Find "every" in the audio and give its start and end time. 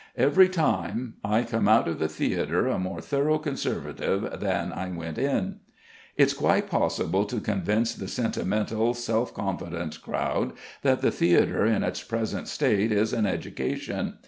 0.17-0.49